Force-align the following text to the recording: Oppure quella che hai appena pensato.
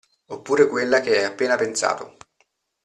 Oppure 0.29 0.65
quella 0.65 0.99
che 0.99 1.19
hai 1.19 1.25
appena 1.25 1.57
pensato. 1.57 2.17